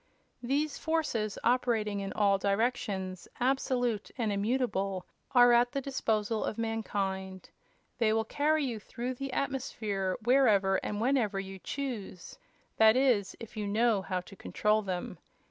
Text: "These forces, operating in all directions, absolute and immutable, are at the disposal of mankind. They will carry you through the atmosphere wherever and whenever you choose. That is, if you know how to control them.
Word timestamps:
"These 0.41 0.79
forces, 0.79 1.37
operating 1.43 1.99
in 1.99 2.11
all 2.13 2.39
directions, 2.39 3.27
absolute 3.39 4.09
and 4.17 4.31
immutable, 4.31 5.05
are 5.35 5.53
at 5.53 5.73
the 5.73 5.79
disposal 5.79 6.43
of 6.43 6.57
mankind. 6.57 7.51
They 7.99 8.11
will 8.11 8.25
carry 8.25 8.65
you 8.65 8.79
through 8.79 9.13
the 9.13 9.31
atmosphere 9.31 10.17
wherever 10.23 10.77
and 10.77 10.99
whenever 10.99 11.39
you 11.39 11.59
choose. 11.59 12.39
That 12.77 12.95
is, 12.97 13.35
if 13.39 13.55
you 13.55 13.67
know 13.67 14.01
how 14.01 14.21
to 14.21 14.35
control 14.35 14.81
them. 14.81 15.19